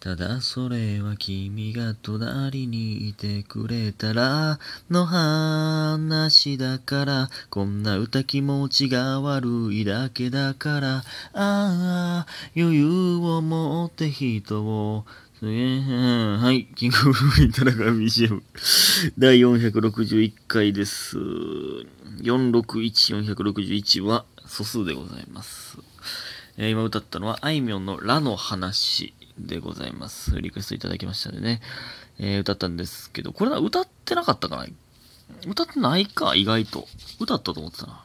[0.00, 11.02] ただそれは君が隣にいてくれたらの話だからこんな歌気持ちが悪いだけだからあ
[11.34, 12.26] あ
[12.56, 15.04] 余裕を持って人を
[15.40, 16.66] はい。
[16.74, 18.42] キングブルーイン田中 BGM
[19.18, 21.16] 第461回です。
[21.16, 21.86] 461、
[23.34, 25.78] 461は素数でございます。
[26.60, 30.40] え、今歌ったのは、あいみょんのラの話でございます。
[30.40, 31.62] リクエストいただきましたでね、
[32.18, 34.66] えー、歌ったんですけど、これは歌ってなかったかな？
[35.46, 36.88] 歌ってないか、意外と。
[37.20, 38.04] 歌ったと思ってたな。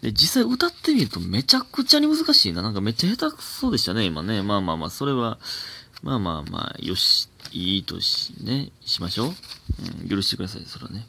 [0.00, 2.62] で、実際歌ってみるとめちゃくちゃに難しいな。
[2.62, 4.42] なんかめっちゃ下手くそでしたね、今ね。
[4.44, 5.40] まあまあまあ、それは、
[6.04, 9.34] まあまあまあ、よし、いいとし、ね、しましょう。
[10.02, 11.04] うん、許してください、それはね。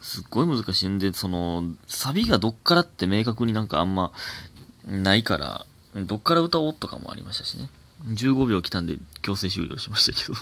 [0.00, 4.12] すっごい難しいんで、その、サビがどっからって明確になんかあんま
[4.86, 7.68] ないから、どっから歌おうとかもありましたしね。
[8.08, 10.34] 15秒来たんで強制終了しましたけど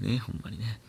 [0.06, 0.80] ね、ほんまにね。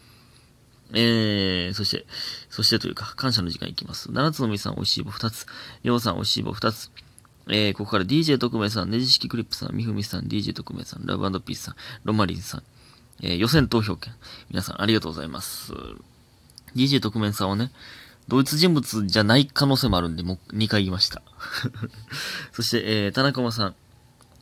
[0.93, 2.05] えー、そして、
[2.49, 4.11] そしてというか、感謝の時間いきます。
[4.11, 5.45] 七つのみさん、おいしい棒2つ。
[5.83, 6.91] ようさん、おいしい棒2つ。
[7.47, 12.63] えー、ここから DJ 特命さん、ねじ式クリップさん、みふみさん、DJ 特命さん、ラブピースさん、ロマリンさん、
[13.21, 14.13] えー、予選投票権。
[14.49, 15.73] 皆さんありがとうございます。
[16.75, 17.71] DJ 特命さんはね、
[18.31, 21.21] 同一人物じゃない可能性もあるんで、もう2回言いました。
[22.53, 23.75] そして、えー、田中間さん、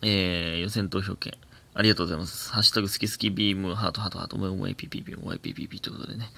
[0.04, 1.34] えー、予選投票権。
[1.74, 2.52] ありがとうございます。
[2.52, 6.30] ハッシュタグ好き好きビーム、ハートハートハート、もやもやピピピ、もやピピピということでね。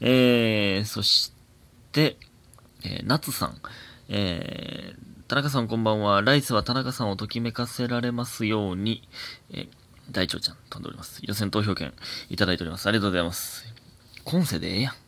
[0.00, 1.32] えー、そし
[1.92, 2.16] て、
[2.82, 3.60] えー、夏さん、
[4.08, 6.22] えー、田中さんこんばんは。
[6.22, 9.08] ライスは田中さんをときめかせられますように、
[9.50, 9.68] えー、
[10.10, 11.20] 大長ちゃん飛んでおります。
[11.22, 11.94] 予選投票権
[12.30, 12.88] いただいております。
[12.88, 13.72] ありがとうございます。
[14.24, 15.05] 今世でええやん。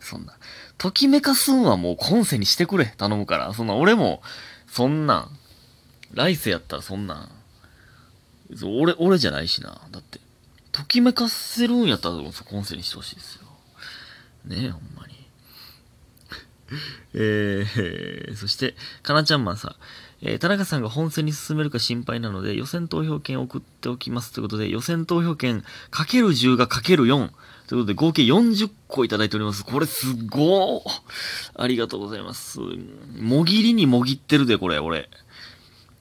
[0.00, 0.36] そんな。
[0.78, 2.86] ときめかすんはもう今世にしてくれ。
[2.96, 3.52] 頼むから。
[3.54, 4.22] そんな、俺も、
[4.66, 5.38] そんなん。
[6.12, 7.30] 来世やったらそんなん。
[8.64, 9.80] 俺、俺じゃないしな。
[9.90, 10.18] だって。
[10.72, 13.42] ときめかせるんやったら、今世にしてほしいですよ。
[14.46, 15.14] ねえ、ほんまに。
[17.14, 19.74] えー、そして、かなちゃんマンさん。
[20.22, 27.30] えー、田中さんが本戦に進めるか心配なので、予選投票券を送っておきますということで、予選投票券かける10がかける4
[27.68, 29.64] ということで、合計40個いただいております。
[29.64, 30.82] これすごー
[31.54, 32.60] ありがとうございます。
[33.18, 35.08] もぎりにもぎってるで、これ、俺。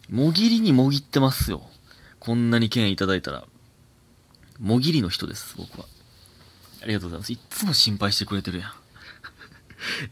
[0.09, 1.61] もぎりにもぎってますよ。
[2.19, 3.45] こんなに券いただいたら。
[4.59, 5.85] もぎりの人です、僕は。
[6.81, 7.31] ありがとうございます。
[7.31, 8.71] いっつも心配してくれてるやん。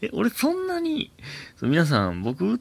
[0.00, 1.10] え、俺そんなに、
[1.60, 2.60] 皆さん、僕、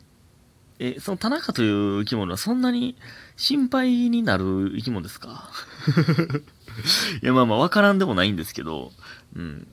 [0.80, 2.96] え、その田中という生き物はそんなに
[3.36, 5.50] 心配になる生き物ですか？
[7.24, 8.92] いや、まあまあ、わからんでもないんですけど、
[9.36, 9.68] うん。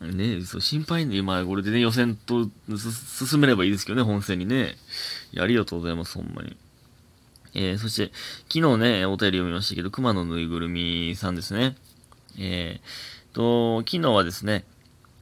[0.00, 2.48] ねそう、心配で、まあ、これでね、予選と
[3.18, 4.76] 進めればいいですけどね、本戦にね。
[5.38, 6.56] ありがとうございます、ほんまに。
[7.52, 8.12] えー、そして、
[8.48, 11.76] 昨日ね、お便り読みましたけど、熊のぬいぐるみさんですね。
[12.38, 14.64] えー、と、昨日はですね、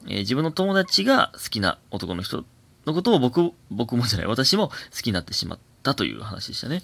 [0.06, 2.44] えー、自分の友達が好きな男の人
[2.88, 6.82] のことを僕、僕もじゃない、私も好きになってしまったという話でしたね。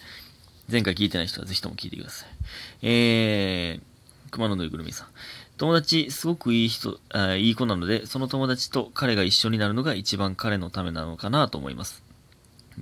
[0.70, 2.28] 前回聞いてない人はぜひとも聞いてください。
[2.82, 5.08] えー、熊野ぬいぐるみさん。
[5.56, 12.02] 友達、すごくいい人あ、いい子なので、その友達と彼が一緒になるのが一番彼のためなのかなと思います。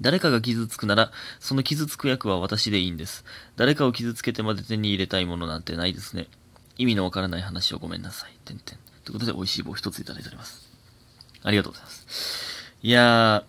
[0.01, 3.25] 誰かが傷つくなら、その傷つく役は私でいいんです。
[3.57, 6.29] 誰かを傷つけてまで手に入れたいものなんてないですね。
[6.79, 8.33] 意味のわからない話をごめんなさい。
[8.45, 8.79] てんてん。
[9.05, 10.69] ということで、美味しい棒一ついただいております。
[11.43, 12.52] ありがとうございます。
[12.83, 13.45] いや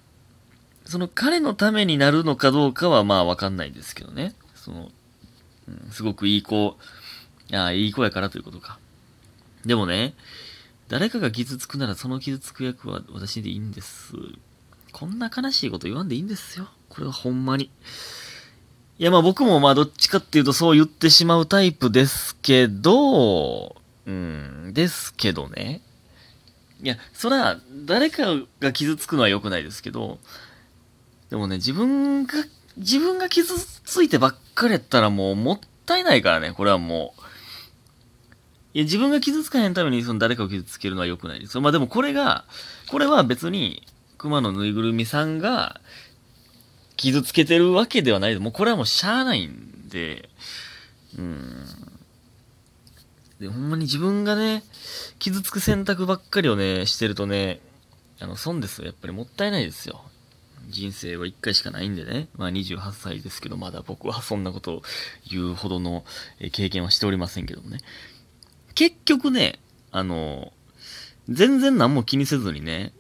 [0.86, 4.36] ー、その彼のためになるのかどうかはまあわかんないですけどね。
[4.56, 4.90] その、
[5.68, 6.78] うん、すごくいい子、
[7.52, 8.78] ああ、いい子やからということか。
[9.66, 10.14] でもね、
[10.90, 14.14] 誰かが傷つくならその傷つく役は私でいいんです。
[14.92, 16.68] こんな悲しいこと言わんでいいんですよ。
[16.90, 17.72] これはほんまに。
[19.00, 25.82] いやまあ僕もまあどっちかっていうとそう言ってしまうタイプですけど、うん、ですけどね。
[26.84, 30.20] いや、そら、誰かが傷つくのは良くないですけど、
[31.30, 32.34] でもね、自分が、
[32.76, 37.22] 自分が傷ついてばっかりやったらもうもったいないからね、これはもう。
[38.74, 41.58] いや、自分が傷つかへんためにその誰かを傷つけるのは良くないです。
[41.62, 42.44] まあでもこれが、
[42.90, 43.88] これは別に、
[44.18, 45.80] 熊のぬいぐるみさんが
[46.98, 50.30] 傷つけてるわけではないでもうこれはもうしゃあないんで、
[51.18, 51.66] うん。
[53.44, 54.64] で、ほんまに自分がね、
[55.20, 57.60] 傷つく選択ばっかりをね、してるとね、
[58.20, 58.86] あの、損ですよ。
[58.86, 60.02] やっぱりもったいないですよ。
[60.70, 62.30] 人生は一回しかないんでね。
[62.38, 64.82] まあ28歳ですけど、まだ僕はそんなことを
[65.30, 66.06] 言うほどの
[66.54, 67.80] 経験はしておりませんけどもね。
[68.76, 69.60] 結局ね、
[69.92, 70.54] あの、
[71.28, 72.94] 全然何も気にせずにね、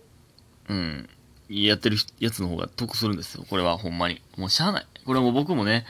[0.68, 1.10] うん、
[1.48, 3.46] やってるやつの方が得するんですよ。
[3.50, 4.22] これはほんまに。
[4.36, 4.88] もうしゃあない。
[5.06, 5.86] これはもう僕もね、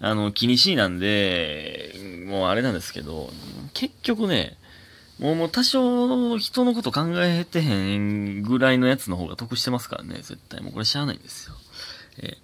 [0.00, 1.94] あの、気にしいなんで、
[2.26, 3.30] もうあれなんですけど、
[3.74, 4.56] 結局ね、
[5.18, 10.62] もうもう多少人のこと考えてへんぐらいのやつの方が得してますからね、絶対。
[10.62, 11.54] もうこれしゃあないんですよ。
[12.22, 12.38] え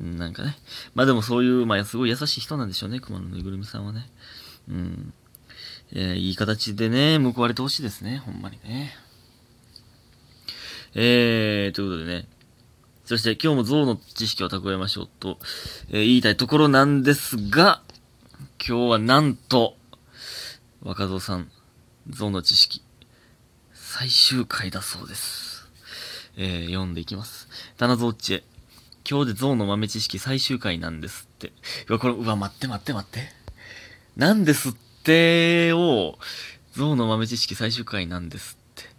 [0.00, 0.56] ー、なんかね。
[0.94, 4.08] まあでもそういう、まあすごい優しい人なんでしょうね、熊のぬいぐるみさんはね。
[4.70, 5.12] うん。
[5.92, 8.96] えー、いい形でね、報われてほしいですね、ほんまにね。
[10.94, 12.26] えー、ということでね。
[13.06, 15.38] そして今日も象の知識を蓄えましょうと、
[15.90, 17.80] えー、言いたいところなんですが、
[18.58, 19.76] 今日はなんと、
[20.82, 21.48] 若造さん、
[22.10, 22.82] 象の知識、
[23.72, 25.68] 最終回だそうです。
[26.36, 27.48] えー、読んでいきます。
[27.76, 28.44] 棚蔵っちへ。
[29.08, 31.52] 今日で象の豆知識最終回なんですって。
[31.88, 33.28] うわ、これ、うわ、待って待って待って。
[34.16, 34.72] なんですっ
[35.04, 36.18] てを、
[36.72, 38.90] 象の豆知識最終回なんですって。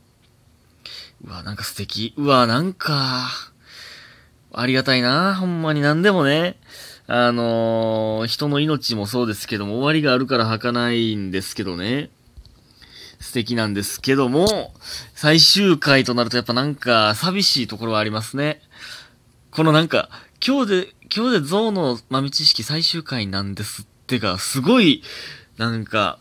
[1.25, 2.13] うわ、なんか素敵。
[2.15, 3.51] うわ、なんか、
[4.59, 5.36] ありがたいな。
[5.36, 6.57] ほんまに何でもね。
[7.06, 12.09] あのー、人の命もそうですけども、終わりがあるから儚かないんですけどね。
[13.19, 14.74] 素敵なんですけども、
[15.13, 18.62] 最終回となるとやっぱなんか寂しいところはありますね。
[19.51, 20.09] このなんか、
[20.45, 25.04] 今日で、今日で象の豆知識最終回なんですってか、すごい、
[25.57, 26.18] なんか、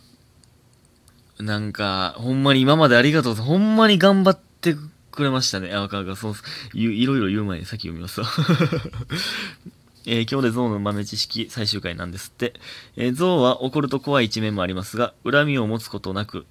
[1.41, 4.75] なんか、ほんまに今までありがとうほんまに頑張って
[5.17, 5.73] くれましたね。
[5.73, 6.35] あ、かか、そう、
[6.75, 8.29] いろいろ言う前に先読みますわ。
[10.09, 12.55] えー、今日で象の豆知識最終回なんですって。
[12.97, 16.47] えー、象は怒ると怖い一面もありますが、恨みを持つことなく、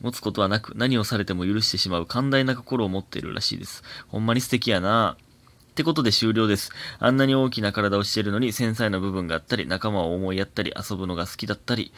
[0.00, 3.84] 持つことはなく、何をされても許してしまう寛大な心を持っているらしいです。
[4.08, 5.16] ほんまに素敵やな
[5.70, 6.72] ってことで終了です。
[6.98, 11.92] あんなに大きな体をしているのに繊細な部分があったり、仲間を思いやったり、遊ぶのが好きだったり、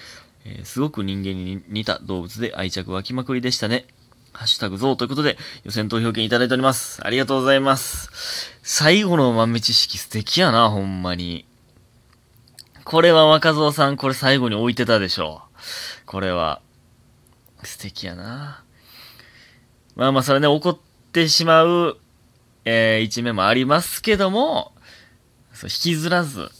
[0.45, 3.87] えー、すごく人間に似た動物で愛着湧きまくりでしたね。
[4.33, 7.05] ハッシュタグゾウということで、予選投票権いただいております。
[7.05, 8.51] ありがとうございます。
[8.63, 11.47] 最後の豆知識素敵やな、ほんまに。
[12.85, 16.07] これは若造さん、これ最後に置いてたでしょう。
[16.07, 16.61] これは。
[17.63, 18.65] 素敵やな。
[19.95, 20.79] まあまあ、それね、怒っ
[21.13, 21.99] てしまう、
[22.65, 24.73] えー、一面もありますけども、
[25.53, 26.51] そう引きずらず、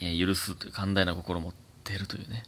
[0.00, 2.44] えー、許すという寛大な心を持ってるというね。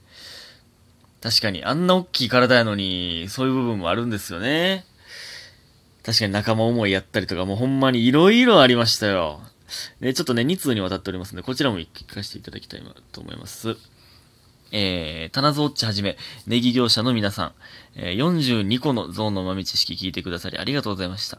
[1.21, 4.85] 確かに、あんな大きい体やのに、そういう部分もあるんですよね。
[6.05, 9.41] 確かに仲間思いやったりとか、もうほんまに色々ありましたよ。
[10.01, 12.83] で、ちょっとね、2通にわたっておりますので、こちらも聞かせていただきたい
[13.13, 13.77] と思います。
[14.73, 16.17] えー、棚ゾウッチはじめ、
[16.47, 17.53] ネギ業者の皆さん、
[17.95, 21.39] えー、42個のゾウの豆知識聞いてくださりありがとうございました。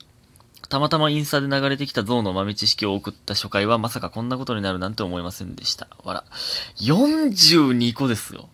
[0.69, 5.87] たまたまインスタで流れてきたゾウの豆知識を送った初回はまさかこんなことになるなんて思いませんでした。
[6.03, 6.23] わら。
[6.81, 8.49] 42個ですよ。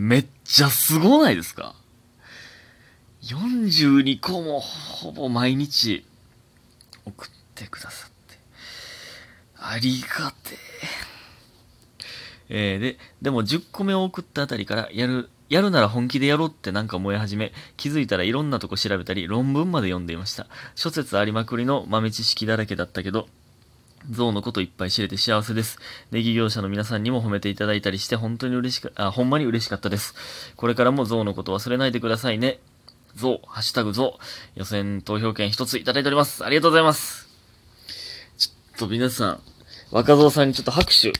[0.00, 1.74] めっちゃすごないですか
[3.24, 6.06] ?42 個もほぼ毎日
[7.04, 8.38] 送ってくださって。
[9.56, 10.54] ありがて
[12.48, 12.74] え。
[12.74, 20.46] えー、で、でも10個目を送ったあたりからやる、やるなら本気でやろうってなんか思い始め、気づいたらいろんなとこ調べたり、論文まで読んでいました。
[20.76, 23.26] 諸説ありまくりの豆知識だらけだったけど、
[24.10, 25.78] 象のこといっぱい知れて幸せです。
[26.10, 30.14] ネギ業者の皆さんにも褒めていただいたりして本当に嬉しか、あ、ほんまに嬉しかったです。
[30.56, 32.60] これからも象のこと忘れないでくださいね。
[33.14, 34.18] 象、ハッシュタグ象、
[34.54, 36.44] 予選投票権一ついただいております。
[36.44, 37.28] ありがとうございます。
[38.36, 39.40] ちょっと皆さん、
[39.90, 41.12] 若造さんにちょっと拍手。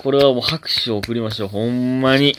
[0.00, 1.48] これはもう拍手を送りましょう。
[1.48, 2.36] ほんまに。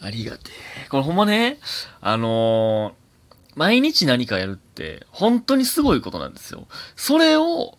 [0.00, 0.50] ありがて
[0.84, 0.88] え。
[0.88, 1.58] これほんまね、
[2.00, 3.03] あのー
[3.56, 6.66] 毎日何かやるって、本当にすごいことなんですよ。
[6.96, 7.78] それを、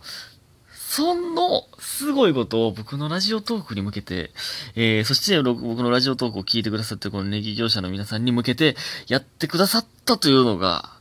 [0.95, 4.31] その、すごいことを僕のラジオトークに向けて、
[4.75, 8.77] えー、そして僕のラジオトークを聞いてくださってこのネギ業者の皆さんに向けて
[9.07, 10.91] やってくださったというのが、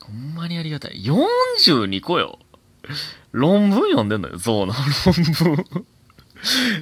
[0.00, 1.04] ほんまにありがたい。
[1.04, 2.38] 42個よ。
[3.30, 4.72] 論文読んでんのよ、象の
[5.44, 5.86] 論文。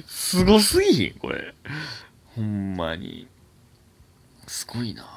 [0.07, 1.53] すごすぎひんこれ。
[2.35, 3.27] ほんまに。
[4.47, 5.16] すごいな。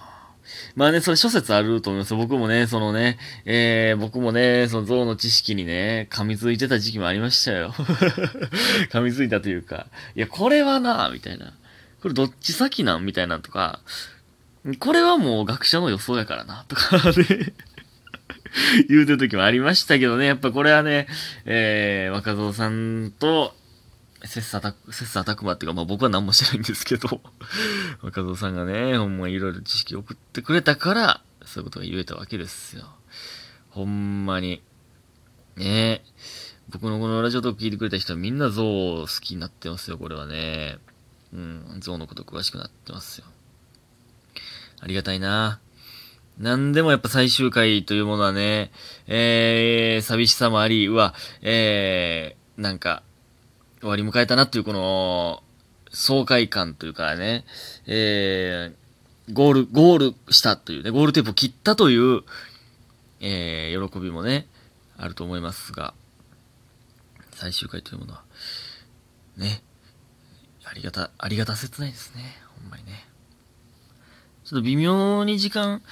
[0.76, 2.14] まあね、それ諸説あると思います。
[2.14, 7.72] 僕もね、そのね、えー、僕もね、その象の知識にね、噛みついてた時期もありましたよ。
[8.90, 11.52] 噛みついたというか、いや、これはな、みたいな。
[12.02, 13.80] これどっち先なんみたいなとか、
[14.78, 17.52] これはもう学者の予想やからな、とかね
[18.88, 21.06] 言うてる時もありましたけどね、やっぱこれはね、
[21.44, 23.54] えー、若造さんと、
[24.24, 27.20] 切磋琢切磋琢磨っていうか、まあ僕は何もしてないんですけど、
[28.02, 32.94] 若造さんがね、ほんまいろいろ知識を送ってくれたから、そういうことが言えたわけですよ。
[33.70, 34.62] ほんまに。
[35.56, 36.04] ねえ
[36.70, 40.78] 僕のこのラジオトーク聞いてくれた人はみんな象好きになってますよ、これはね。
[41.32, 43.26] うん、象のこと詳しくなってますよ。
[44.80, 45.60] ありがたいな。
[46.38, 48.70] なんでもやっぱ最終回というものはね、
[49.06, 53.02] えー、寂しさもあり、うわ、えー、なんか、
[53.80, 55.42] 終わり迎えたなっていうこの、
[55.92, 57.44] 爽快感というかね、
[57.86, 62.22] えー、ゴール、ゴールしたというね、ゴールテープを切ったという、
[63.20, 64.46] えー、喜びもね、
[64.96, 65.94] あると思いますが、
[67.32, 68.22] 最終回というものは、
[69.36, 69.62] ね、
[70.64, 72.22] ありがた、ありがた切ないですね。
[72.60, 73.06] ほんまにね。
[74.44, 75.82] ちょっと微妙に時間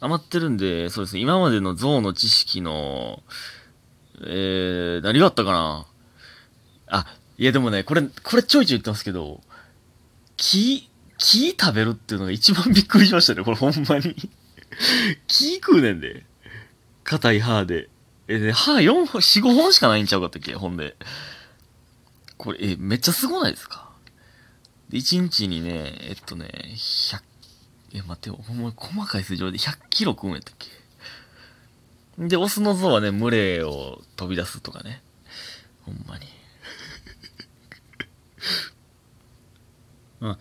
[0.00, 3.22] 余ってるんで、そうですね、今までの像の知識の、
[4.22, 5.86] えー、何があったかな？
[6.88, 7.06] あ、
[7.38, 9.42] いやでもね、これ、これちょいちょい言ってますけど、
[10.36, 10.88] 木、
[11.18, 14.14] 木食べるっていうのが一番びっくりしましたね、これほんまに。
[15.28, 16.24] 木食うねんで。
[17.04, 17.88] 硬い歯で。
[18.28, 20.54] え、で、歯4本、4、5本しかないんちゃうかったっけ？
[20.54, 20.96] ほんで。
[22.38, 23.90] これ、え、めっちゃすごないですか？
[24.88, 27.22] で、1日にね、えっとね、100、
[27.94, 30.68] え、待ってよ、ほんま細かい数字で100キロ食うんやったっけ？
[32.28, 35.02] で、オスの像はね、群れを飛び出すとかね。
[35.82, 36.26] ほんまに。
[40.20, 40.38] あ、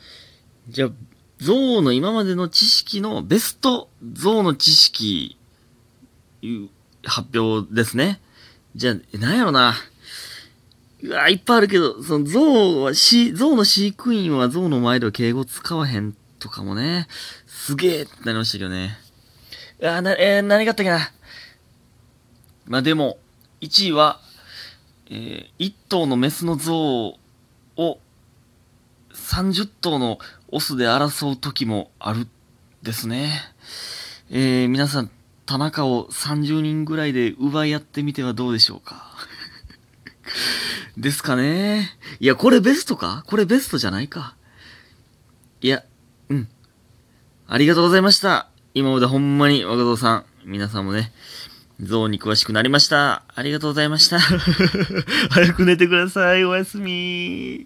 [0.70, 0.90] じゃあ、
[1.38, 5.38] 象の今までの知識のベスト象の知識、
[6.42, 6.70] いう
[7.04, 8.20] 発表ですね。
[8.76, 9.76] じゃあ、なんやろな。
[11.04, 17.08] うわ、いっぱいあるけど、その象は、し、象の飼育員は象の前では敬語使わへんとかもね、
[17.48, 18.98] すげえってなりましたけどね。
[19.80, 21.12] うわ、な、えー、何があったっけな。
[22.66, 23.18] まあでも、
[23.62, 24.20] 1位は、
[25.10, 26.76] えー、1頭のメスの象
[27.78, 28.00] を
[29.16, 30.20] 30頭の
[30.50, 32.28] オスで争う時もある
[32.84, 33.32] ですね。
[34.30, 35.10] えー、皆さん、
[35.46, 39.12] 田中を30人ぐらいで奪い合ってみてはどうでしょうか？
[40.98, 41.98] ですかね。
[42.20, 43.24] いや、これベストか？
[43.28, 44.36] これベストじゃないか。
[45.62, 45.84] いや、
[46.30, 46.48] うん。
[47.48, 48.50] ありがとうございました。
[48.74, 51.12] 今までほんまに若造さん、皆さんもね、
[51.82, 53.24] 象に詳しくなりました。
[53.34, 54.20] ありがとうございました。
[55.30, 56.44] 早く寝てください。
[56.44, 57.64] おやすみ。